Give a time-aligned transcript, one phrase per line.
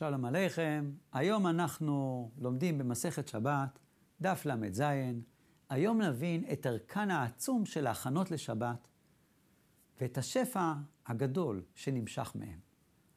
[0.00, 3.78] שלום עליכם, היום אנחנו לומדים במסכת שבת,
[4.20, 4.82] דף ל"ז.
[5.68, 8.88] היום נבין את ערכן העצום של ההכנות לשבת
[10.00, 10.72] ואת השפע
[11.06, 12.58] הגדול שנמשך מהם.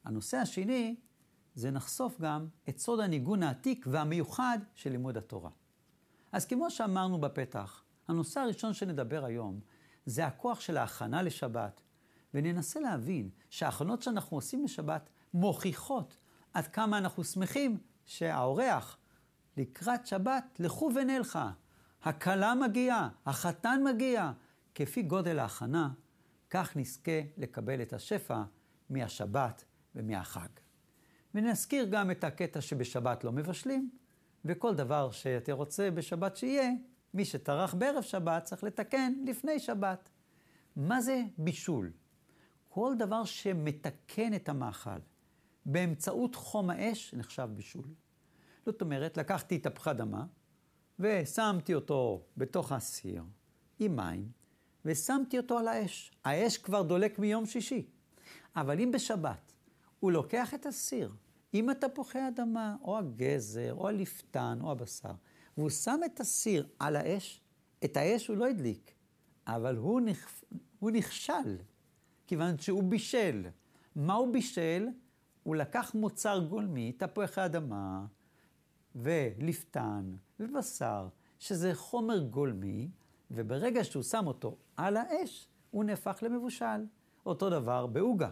[0.03, 0.95] הנושא השני
[1.55, 5.51] זה נחשוף גם את סוד הניגון העתיק והמיוחד של לימוד התורה.
[6.31, 9.59] אז כמו שאמרנו בפתח, הנושא הראשון שנדבר היום
[10.05, 11.81] זה הכוח של ההכנה לשבת,
[12.33, 16.17] וננסה להבין שההכנות שאנחנו עושים לשבת מוכיחות
[16.53, 18.97] עד כמה אנחנו שמחים שהאורח
[19.57, 21.51] לקראת שבת, לכו ונלכה.
[22.03, 24.31] הכלה מגיעה, החתן מגיע.
[24.75, 25.89] כפי גודל ההכנה,
[26.49, 28.43] כך נזכה לקבל את השפע
[28.89, 30.47] מהשבת ומהחג.
[31.35, 33.89] ונזכיר גם את הקטע שבשבת לא מבשלים,
[34.45, 36.71] וכל דבר שאתה רוצה בשבת שיהיה,
[37.13, 40.09] מי שטרח בערב שבת צריך לתקן לפני שבת.
[40.75, 41.91] מה זה בישול?
[42.69, 44.99] כל דבר שמתקן את המאכל.
[45.65, 47.85] באמצעות חום האש נחשב בישול.
[48.65, 50.25] זאת אומרת, לקחתי תפוחי אדמה
[50.99, 53.23] ושמתי אותו בתוך הסיר
[53.79, 54.31] עם מים
[54.85, 56.11] ושמתי אותו על האש.
[56.25, 57.85] האש כבר דולק מיום שישי.
[58.55, 59.53] אבל אם בשבת
[59.99, 61.11] הוא לוקח את הסיר
[61.53, 65.13] עם התפוחי אדמה או הגזר או הלפתן או הבשר
[65.57, 67.41] והוא שם את הסיר על האש,
[67.83, 68.91] את האש הוא לא הדליק,
[69.47, 70.41] אבל הוא, נכ...
[70.79, 71.57] הוא נכשל,
[72.27, 73.45] כיוון שהוא בישל.
[73.95, 74.87] מה הוא בישל?
[75.43, 78.05] הוא לקח מוצר גולמי, תפוחי אדמה,
[78.95, 81.07] ולפתן, ובשר,
[81.39, 82.89] שזה חומר גולמי,
[83.31, 86.85] וברגע שהוא שם אותו על האש, הוא נהפך למבושל.
[87.25, 88.29] אותו דבר בעוגה.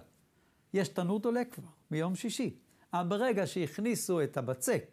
[0.74, 2.60] יש תנור דולק כבר, מיום שישי.
[2.94, 4.84] אבל ברגע שהכניסו את הבצק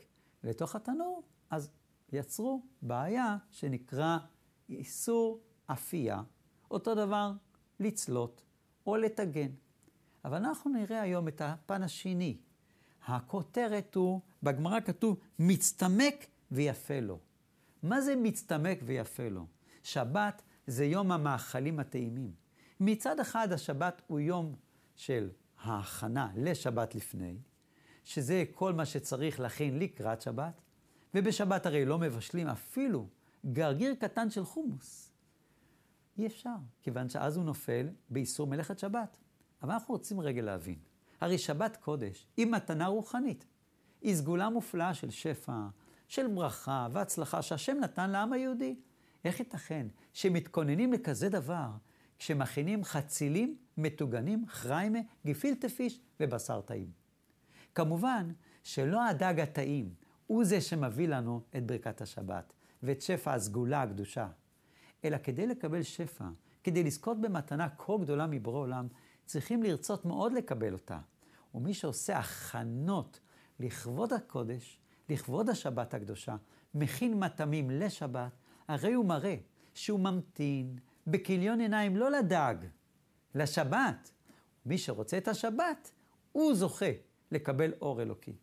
[0.44, 1.70] לתוך התנור, אז
[2.12, 4.18] יצרו בעיה שנקרא
[4.68, 6.22] איסור אפייה.
[6.70, 7.32] אותו דבר
[7.80, 8.42] לצלות
[8.86, 9.50] או לטגן.
[10.28, 12.36] אבל אנחנו נראה היום את הפן השני.
[13.06, 17.18] הכותרת הוא, בגמרא כתוב, מצטמק ויפה לו.
[17.82, 19.46] מה זה מצטמק ויפה לו?
[19.82, 22.32] שבת זה יום המאכלים הטעימים.
[22.80, 24.54] מצד אחד השבת הוא יום
[24.96, 25.30] של
[25.60, 27.36] ההכנה לשבת לפני,
[28.04, 30.60] שזה כל מה שצריך להכין לקראת שבת,
[31.14, 33.08] ובשבת הרי לא מבשלים אפילו
[33.52, 35.12] גרגיר קטן של חומוס.
[36.18, 39.18] אי אפשר, כיוון שאז הוא נופל באיסור מלאכת שבת.
[39.62, 40.78] אבל אנחנו רוצים רגע להבין.
[41.20, 43.44] הרי שבת קודש היא מתנה רוחנית.
[44.00, 45.66] היא סגולה מופלאה של שפע,
[46.08, 48.76] של ברכה והצלחה שהשם נתן לעם היהודי.
[49.24, 51.68] איך ייתכן שמתכוננים לכזה דבר
[52.18, 56.90] כשמכינים חצילים מטוגנים, חריימה, גפילטע פיש ובשר טעים?
[57.74, 58.32] כמובן
[58.62, 59.94] שלא הדג הטעים
[60.26, 62.52] הוא זה שמביא לנו את ברכת השבת
[62.82, 64.28] ואת שפע הסגולה הקדושה,
[65.04, 66.24] אלא כדי לקבל שפע,
[66.64, 68.88] כדי לזכות במתנה כה גדולה מבורא עולם,
[69.28, 70.98] צריכים לרצות מאוד לקבל אותה.
[71.54, 73.20] ומי שעושה הכנות
[73.60, 76.36] לכבוד הקודש, לכבוד השבת הקדושה,
[76.74, 78.32] מכין מטעמים לשבת,
[78.68, 79.36] הרי הוא מראה
[79.74, 82.54] שהוא ממתין בכיליון עיניים לא לדג,
[83.34, 84.10] לשבת.
[84.66, 85.90] מי שרוצה את השבת,
[86.32, 86.90] הוא זוכה
[87.32, 88.36] לקבל אור אלוקי.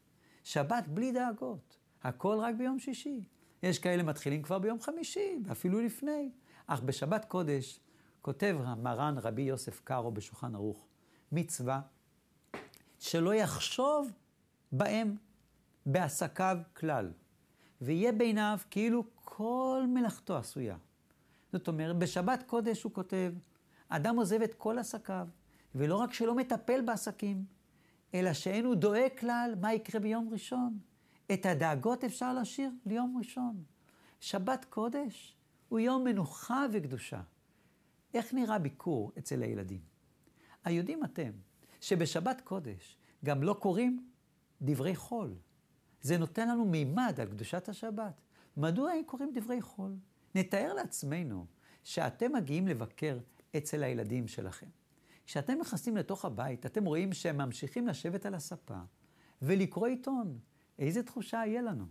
[0.44, 3.24] שבת בלי דאגות, הכל רק ביום שישי.
[3.64, 6.32] יש כאלה מתחילים כבר ביום חמישי, ואפילו לפני.
[6.68, 7.80] אך בשבת קודש
[8.26, 10.86] כותב מרן רבי יוסף קארו בשולחן ערוך,
[11.32, 11.82] מצווה
[13.00, 14.12] שלא יחשוב
[14.72, 15.16] בהם
[15.86, 17.12] בעסקיו כלל,
[17.82, 20.78] ויהיה בעיניו כאילו כל מלאכתו עשויה.
[21.54, 23.34] זאת אומרת, בשבת קודש הוא כותב,
[23.90, 25.28] אדם עוזב את כל עסקיו,
[25.76, 27.46] ולא רק שלא מטפל בעסקים,
[28.14, 30.78] אלא שאין הוא דואג כלל מה יקרה ביום ראשון.
[31.34, 33.64] את הדאגות אפשר להשאיר ליום ראשון.
[34.20, 35.36] שבת קודש
[35.70, 37.22] הוא יום מנוחה וקדושה.
[38.16, 39.82] איך נראה ביקור אצל הילדים?
[40.64, 41.32] היודעים אתם
[41.82, 44.10] שבשבת קודש גם לא קוראים
[44.62, 45.36] דברי חול.
[46.02, 48.22] זה נותן לנו מימד על קדושת השבת.
[48.58, 49.96] מדוע הם קוראים דברי חול?
[50.36, 51.46] נתאר לעצמנו
[51.84, 53.20] שאתם מגיעים לבקר
[53.58, 54.68] אצל הילדים שלכם.
[55.26, 58.80] כשאתם נכנסים לתוך הבית, אתם רואים שהם ממשיכים לשבת על הספה
[59.42, 60.40] ולקרוא עיתון.
[60.80, 61.86] איזה תחושה יהיה לנו?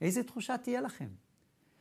[0.00, 1.08] איזה תחושה תהיה לכם?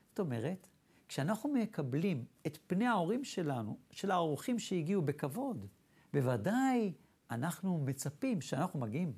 [0.09, 0.67] זאת אומרת,
[1.09, 5.65] כשאנחנו מקבלים את פני ההורים שלנו, של האורחים שהגיעו בכבוד,
[6.13, 6.93] בוודאי
[7.31, 9.13] אנחנו מצפים שאנחנו מגיעים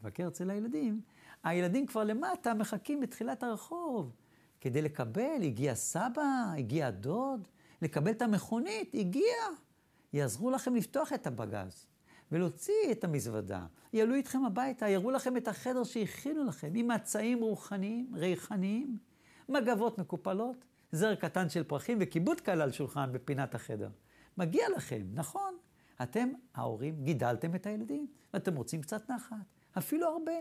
[0.00, 1.00] לבקר אצל הילדים,
[1.42, 4.12] הילדים כבר למטה מחכים בתחילת הרחוב
[4.60, 7.48] כדי לקבל, הגיע סבא, הגיע דוד,
[7.82, 9.34] לקבל את המכונית, הגיע.
[10.12, 11.86] יעזרו לכם לפתוח את הבגז
[12.32, 13.66] ולהוציא את המזוודה.
[13.92, 19.09] יעלו איתכם הביתה, יראו לכם את החדר שהכינו לכם עם מצעים רוחניים, ריחניים.
[19.50, 23.90] מגבות מקופלות, זר קטן של פרחים וכיבוד קל על שולחן בפינת החדר.
[24.36, 25.56] מגיע לכם, נכון.
[26.02, 29.36] אתם, ההורים, גידלתם את הילדים, ואתם רוצים קצת נחת.
[29.78, 30.32] אפילו הרבה.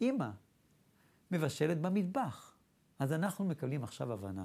[0.00, 0.30] אמא
[1.30, 2.56] מבשלת במטבח,
[2.98, 4.44] אז אנחנו מקבלים עכשיו הבנה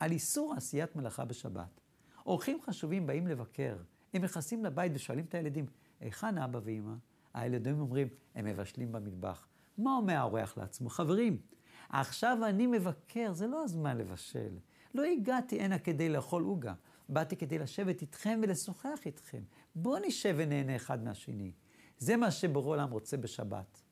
[0.00, 1.80] על איסור עשיית מלאכה בשבת.
[2.26, 3.76] אורחים חשובים באים לבקר,
[4.14, 5.66] הם נכנסים לבית ושואלים את הילדים,
[6.00, 6.94] היכן אבא ואמא?
[7.34, 9.48] הילדים אומרים, הם מבשלים במטבח.
[9.78, 10.88] מה אומר האורח לעצמו?
[10.88, 11.38] חברים,
[11.88, 14.58] עכשיו אני מבקר, זה לא הזמן לבשל.
[14.94, 16.74] לא הגעתי הנה כדי לאכול עוגה,
[17.08, 19.42] באתי כדי לשבת איתכם ולשוחח איתכם.
[19.74, 21.52] בואו נשב ונהנה אחד מהשני.
[21.98, 23.82] זה מה שבורא עולם רוצה בשבת.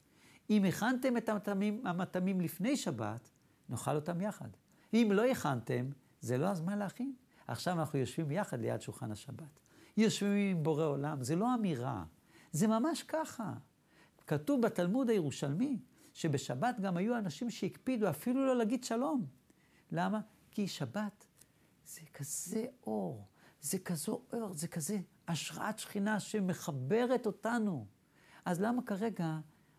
[0.51, 3.31] אם הכנתם את המטעמים, המטעמים לפני שבת,
[3.69, 4.49] נאכל אותם יחד.
[4.95, 7.15] אם לא הכנתם, זה לא הזמן להכין.
[7.47, 9.61] עכשיו אנחנו יושבים יחד ליד שולחן השבת.
[9.97, 12.05] יושבים עם בורא עולם, זה לא אמירה,
[12.53, 13.53] זה ממש ככה.
[14.27, 15.79] כתוב בתלמוד הירושלמי,
[16.15, 19.27] שבשבת גם היו אנשים שהקפידו אפילו לא להגיד שלום.
[19.93, 20.21] למה?
[20.51, 21.27] כי שבת
[21.87, 23.29] זה כזה אור,
[23.61, 27.87] זה כזו אור, זה כזה השראת שכינה שמחברת אותנו.
[28.45, 29.39] אז למה כרגע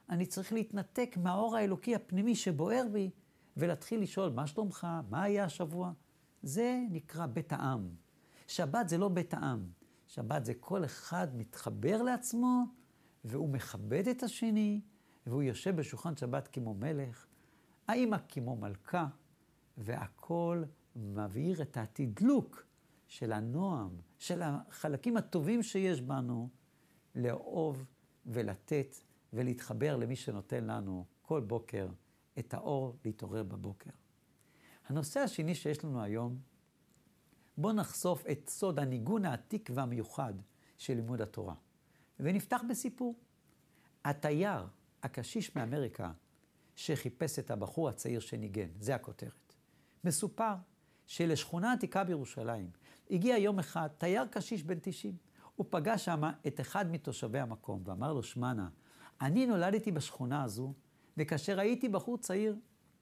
[0.09, 3.09] אני צריך להתנתק מהאור האלוקי הפנימי שבוער בי,
[3.57, 4.88] ולהתחיל לשאול, מה שלומך?
[5.09, 5.91] מה היה השבוע?
[6.43, 7.89] זה נקרא בית העם.
[8.47, 9.67] שבת זה לא בית העם.
[10.07, 12.63] שבת זה כל אחד מתחבר לעצמו,
[13.23, 14.81] והוא מכבד את השני,
[15.27, 17.25] והוא יושב בשולחן שבת כמו מלך,
[17.88, 19.07] האמא כמו מלכה,
[19.77, 20.63] והכל
[20.95, 22.66] מבהיר את התדלוק
[23.07, 26.50] של הנועם, של החלקים הטובים שיש בנו,
[27.16, 27.86] לאהוב
[28.25, 28.95] ולתת
[29.33, 31.88] ולהתחבר למי שנותן לנו כל בוקר
[32.39, 33.89] את האור להתעורר בבוקר.
[34.88, 36.39] הנושא השני שיש לנו היום,
[37.57, 40.33] בואו נחשוף את סוד הניגון העתיק והמיוחד
[40.77, 41.56] של לימוד התורה.
[42.19, 43.16] ונפתח בסיפור.
[44.06, 44.68] התייר,
[45.05, 46.11] הקשיש מאמריקה,
[46.75, 49.53] שחיפש את הבחור הצעיר שניגן, זה הכותרת.
[50.03, 50.53] מסופר
[51.05, 52.69] שלשכונה עתיקה בירושלים
[53.11, 55.15] הגיע יום אחד תייר קשיש בן 90.
[55.55, 58.69] הוא פגש שם את אחד מתושבי המקום ואמר לו, שמענה,
[59.21, 60.73] אני נולדתי בשכונה הזו,
[61.17, 62.55] וכאשר הייתי בחור צעיר,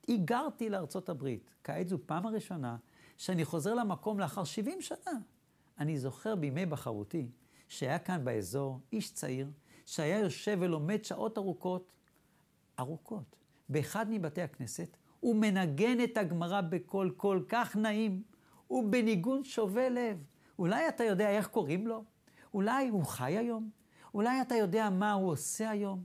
[0.07, 1.51] היגרתי לארצות הברית.
[1.63, 2.77] כעת זו פעם הראשונה
[3.17, 5.19] שאני חוזר למקום לאחר 70 שנה.
[5.79, 7.31] אני זוכר בימי בחרותי
[7.67, 9.51] שהיה כאן באזור איש צעיר
[9.85, 11.91] שהיה יושב ולומד שעות ארוכות,
[12.79, 13.35] ארוכות,
[13.69, 18.23] באחד מבתי הכנסת, הוא מנגן את הגמרא בקול כל כך נעים,
[18.69, 20.23] ובניגון שובה לב.
[20.59, 22.03] אולי אתה יודע איך קוראים לו?
[22.53, 23.69] אולי הוא חי היום?
[24.13, 26.03] אולי אתה יודע מה הוא עושה היום?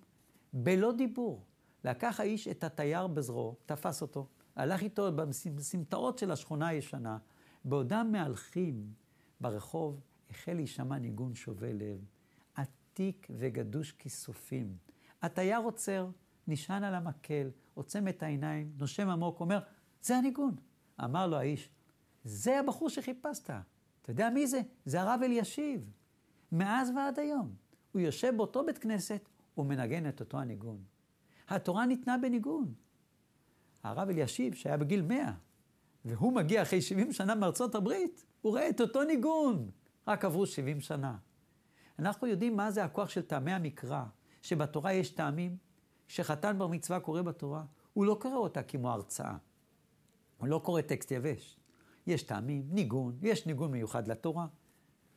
[0.53, 1.45] בלא דיבור.
[1.85, 4.27] לקח האיש את התייר בזרועו, תפס אותו,
[4.57, 5.09] הלך איתו
[5.55, 7.19] בסמטאות של השכונה הישנה.
[7.65, 8.93] בעודם מהלכים
[9.41, 10.01] ברחוב,
[10.31, 12.05] החל להישמע ניגון שובה לב,
[12.99, 14.77] עתיק וגדוש כיסופים.
[15.23, 16.09] התייר עוצר,
[16.49, 19.59] נשען על המקל, עוצם את העיניים, נושם עמוק, אומר,
[20.03, 20.57] זה הניגון.
[21.05, 21.71] אמר לו האיש,
[22.25, 23.51] זה הבחור שחיפשת.
[24.03, 24.61] אתה יודע מי זה?
[24.85, 25.91] זה הרב אלישיב.
[26.53, 27.55] מאז ועד היום.
[27.93, 29.29] הוא יושב באותו בית כנסת
[29.59, 30.83] ומנגן את אותו הניגון.
[31.49, 32.75] התורה ניתנה בניגון.
[33.83, 35.33] הרב אלישיב, שהיה בגיל מאה,
[36.05, 39.71] והוא מגיע אחרי 70 שנה מארצות הברית, הוא רואה את אותו ניגון.
[40.09, 41.17] רק עברו 70 שנה.
[41.99, 44.05] אנחנו יודעים מה זה הכוח של טעמי המקרא,
[44.43, 45.57] שבתורה יש טעמים,
[46.09, 49.37] שחתן בר מצווה קורא בתורה, הוא לא קורא אותה כמו הרצאה.
[50.39, 51.59] הוא לא קורא טקסט יבש.
[52.07, 54.47] יש טעמים, ניגון, יש ניגון מיוחד לתורה,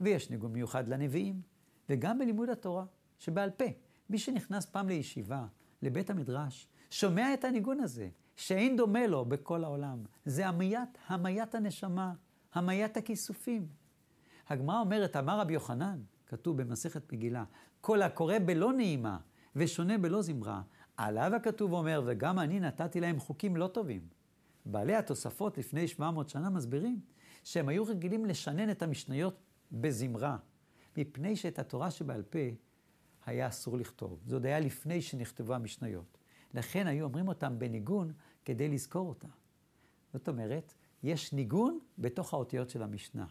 [0.01, 1.41] ויש ניגון מיוחד לנביאים,
[1.89, 2.85] וגם בלימוד התורה,
[3.19, 3.65] שבעל פה.
[4.09, 5.45] מי שנכנס פעם לישיבה,
[5.81, 10.03] לבית המדרש, שומע את הניגון הזה, שאין דומה לו בכל העולם.
[10.25, 12.13] זה המיית, המיית הנשמה,
[12.53, 13.67] המיית הכיסופים.
[14.49, 17.43] הגמרא אומרת, אמר רבי יוחנן, כתוב במסכת מגילה,
[17.81, 19.17] כל הקורא בלא נעימה
[19.55, 20.61] ושונה בלא זמרה,
[20.97, 24.07] עליו הכתוב אומר, וגם אני נתתי להם חוקים לא טובים.
[24.65, 26.99] בעלי התוספות לפני 700 שנה מסבירים
[27.43, 30.37] שהם היו רגילים לשנן את המשניות בזמרה,
[30.97, 32.39] מפני שאת התורה שבעל פה
[33.25, 34.19] היה אסור לכתוב.
[34.25, 36.17] זה עוד היה לפני שנכתבו המשניות.
[36.53, 38.13] לכן היו אומרים אותם בניגון
[38.45, 39.27] כדי לזכור אותה.
[40.13, 40.73] זאת אומרת,
[41.03, 43.25] יש ניגון בתוך האותיות של המשנה.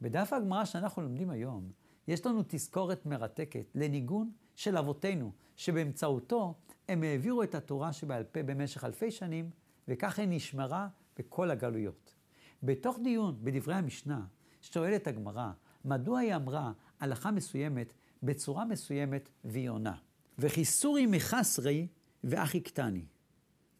[0.00, 1.70] בדף הגמרא שאנחנו לומדים היום,
[2.08, 6.54] יש לנו תזכורת מרתקת לניגון של אבותינו, שבאמצעותו
[6.88, 9.50] הם העבירו את התורה שבעל פה במשך אלפי שנים,
[9.88, 12.14] וכך היא נשמרה בכל הגלויות.
[12.62, 14.26] בתוך דיון בדברי המשנה,
[14.60, 15.50] שואלת הגמרא,
[15.84, 19.94] מדוע היא אמרה הלכה מסוימת בצורה מסוימת והיא עונה.
[20.38, 21.86] וחיסורי מחסרי
[22.24, 23.04] ואחי קטני.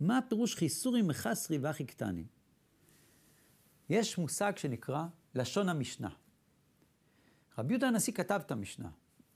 [0.00, 2.24] מה הפירוש חיסורי מחסרי ואחי קטני?
[3.90, 6.08] יש מושג שנקרא לשון המשנה.
[7.58, 8.90] רבי יהודה הנשיא כתב את המשנה,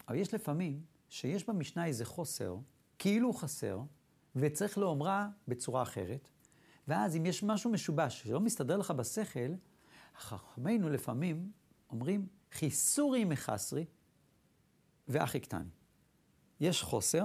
[0.08, 2.56] אבל יש לפעמים שיש במשנה איזה חוסר,
[2.98, 3.80] כאילו חסר,
[4.36, 6.28] וצריך לאומרה בצורה אחרת,
[6.88, 9.54] ואז אם יש משהו משובש שלא מסתדר לך בשכל,
[10.18, 11.52] חכמינו לפעמים
[11.90, 13.84] אומרים חיסורי מחסרי
[15.08, 15.70] ואחי קטני.
[16.60, 17.24] יש חוסר,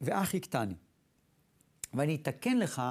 [0.00, 0.74] ואח יקטני.
[1.94, 2.82] ואני אתקן לך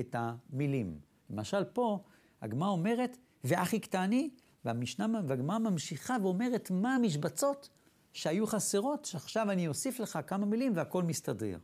[0.00, 1.00] את המילים.
[1.30, 2.04] למשל פה,
[2.42, 4.30] הגמרא אומרת, ואח יקטני,
[4.64, 7.68] והמשנה, והגמרא ממשיכה ואומרת מה המשבצות
[8.12, 11.58] שהיו חסרות, שעכשיו אני אוסיף לך כמה מילים והכל מסתדר.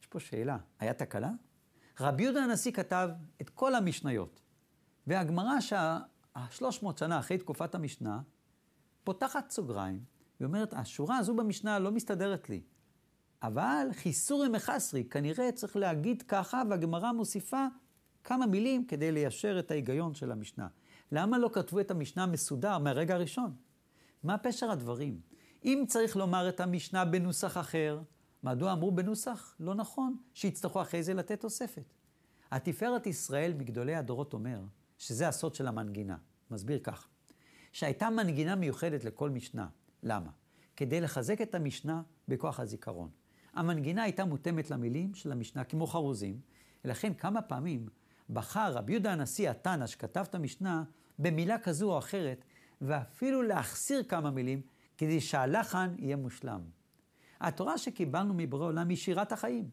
[0.00, 1.30] יש פה שאלה, היה תקלה?
[2.00, 3.08] רבי יהודה הנשיא כתב
[3.40, 4.40] את כל המשניות,
[5.06, 8.20] והגמרא שהשלוש מאות שנה אחרי תקופת המשנה,
[9.04, 10.04] פותחת סוגריים,
[10.40, 12.62] ואומרת, השורה הזו במשנה לא מסתדרת לי.
[13.42, 17.66] אבל חיסורי מחסרי, כנראה צריך להגיד ככה, והגמרא מוסיפה
[18.24, 20.68] כמה מילים כדי ליישר את ההיגיון של המשנה.
[21.12, 23.54] למה לא כתבו את המשנה מסודר מהרגע הראשון?
[24.22, 25.20] מה פשר הדברים?
[25.64, 28.00] אם צריך לומר את המשנה בנוסח אחר,
[28.42, 31.94] מדוע אמרו בנוסח לא נכון, שיצטרכו אחרי זה לתת תוספת?
[32.50, 34.60] התפארת ישראל מגדולי הדורות אומר
[34.98, 36.16] שזה הסוד של המנגינה.
[36.50, 37.08] מסביר כך,
[37.72, 39.68] שהייתה מנגינה מיוחדת לכל משנה.
[40.02, 40.30] למה?
[40.76, 43.10] כדי לחזק את המשנה בכוח הזיכרון.
[43.52, 46.40] המנגינה הייתה מותאמת למילים של המשנה כמו חרוזים,
[46.84, 47.88] ולכן כמה פעמים
[48.30, 50.84] בחר רבי יהודה הנשיא התנא שכתב את המשנה
[51.20, 52.44] במילה כזו או אחרת,
[52.80, 54.62] ואפילו להחסיר כמה מילים
[54.98, 56.60] כדי שהלחן יהיה מושלם.
[57.40, 59.68] התורה שקיבלנו מבורא עולם היא שירת החיים.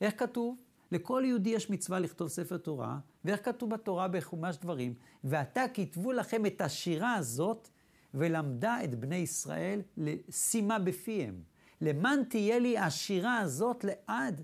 [0.00, 0.62] איך כתוב?
[0.92, 4.94] לכל יהודי יש מצווה לכתוב ספר תורה, ואיך כתוב בתורה בחומש דברים?
[5.24, 7.68] ועתה כתבו לכם את השירה הזאת,
[8.14, 11.42] ולמדה את בני ישראל לשימה בפיהם.
[11.80, 14.42] למען תהיה לי השירה הזאת לעד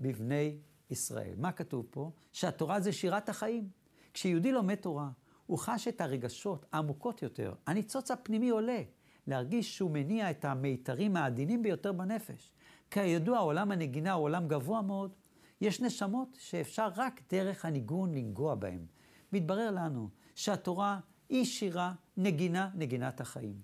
[0.00, 0.56] בבני
[0.90, 1.34] ישראל.
[1.36, 2.10] מה כתוב פה?
[2.32, 3.68] שהתורה זה שירת החיים.
[4.14, 5.10] כשיהודי לומד תורה,
[5.52, 7.54] הוא חש את הרגשות העמוקות יותר.
[7.66, 8.82] הניצוץ הפנימי עולה.
[9.26, 12.52] להרגיש שהוא מניע את המיתרים העדינים ביותר בנפש.
[12.90, 15.12] כידוע, עולם הנגינה הוא עולם גבוה מאוד.
[15.60, 18.86] יש נשמות שאפשר רק דרך הניגון לנגוע בהם.
[19.32, 23.60] מתברר לנו שהתורה היא שירה, נגינה, נגינת החיים.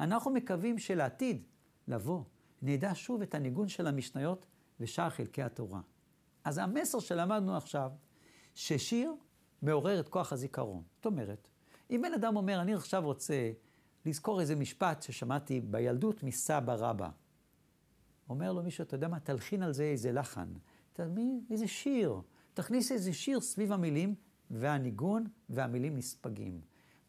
[0.00, 1.42] אנחנו מקווים שלעתיד
[1.88, 2.22] לבוא,
[2.62, 4.46] נדע שוב את הניגון של המשניות
[4.80, 5.80] ושאר חלקי התורה.
[6.44, 7.90] אז המסר שלמדנו עכשיו,
[8.54, 9.14] ששיר
[9.64, 10.82] מעורר את כוח הזיכרון.
[10.96, 11.48] זאת אומרת,
[11.90, 13.52] אם בן אדם אומר, אני עכשיו רוצה
[14.06, 17.10] לזכור איזה משפט ששמעתי בילדות מסבא רבא.
[18.28, 20.48] אומר לו מישהו, אתה יודע מה, תלחין על זה איזה לחן.
[20.92, 22.20] תלמי איזה שיר.
[22.54, 24.14] תכניס איזה שיר סביב המילים,
[24.50, 26.60] והניגון והמילים נספגים.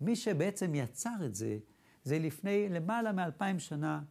[0.01, 1.57] מי שבעצם יצר את זה,
[2.03, 4.03] זה לפני למעלה מאלפיים שנה,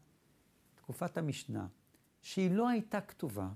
[0.75, 1.67] תקופת המשנה,
[2.23, 3.49] שהיא לא הייתה כתובה,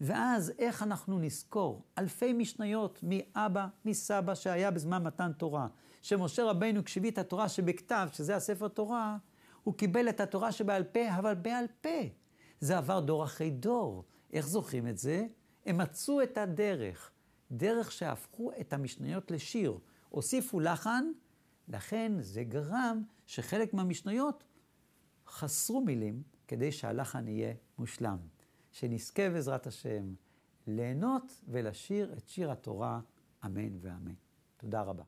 [0.00, 5.66] ואז איך אנחנו נזכור אלפי משניות מאבא, מסבא שהיה בזמן מתן תורה,
[6.02, 9.16] שמשה רבינו כשהביא את התורה שבכתב, שזה הספר תורה,
[9.64, 11.98] הוא קיבל את התורה שבעל פה, אבל בעל פה.
[12.60, 14.04] זה עבר דור אחרי דור.
[14.32, 15.26] איך זוכרים את זה?
[15.66, 17.10] הם מצאו את הדרך,
[17.50, 19.78] דרך שהפכו את המשניות לשיר.
[20.08, 21.04] הוסיפו לחן,
[21.68, 24.44] לכן זה גרם שחלק מהמשניות
[25.26, 28.18] חסרו מילים כדי שהלחן יהיה מושלם.
[28.70, 30.14] שנזכה בעזרת השם
[30.66, 33.00] ליהנות ולשיר את שיר התורה,
[33.44, 34.14] אמן ואמן.
[34.56, 35.04] תודה רבה.